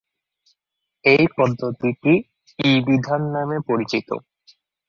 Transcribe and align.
এই 1.05 1.23
পদ্ধতিটি 1.37 2.13
"ই-বিধান" 2.59 3.21
নামে 3.35 3.57
পরিচিত। 3.67 4.09